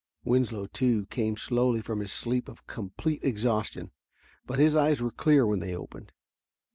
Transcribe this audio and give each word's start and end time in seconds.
Winslow, 0.23 0.65
too, 0.65 1.05
came 1.11 1.37
slowly 1.37 1.79
from 1.79 1.99
his 1.99 2.11
sleep 2.11 2.49
of 2.49 2.65
complete 2.65 3.23
exhaustion, 3.23 3.91
but 4.47 4.57
his 4.57 4.75
eyes 4.75 4.99
were 4.99 5.11
clear 5.11 5.45
when 5.45 5.59
they 5.59 5.75
opened. 5.75 6.11